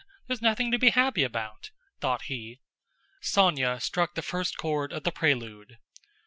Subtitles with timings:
[0.25, 1.69] There's nothing to be happy about!"
[1.99, 2.59] thought he.
[3.21, 5.77] Sónya struck the first chord of the prelude.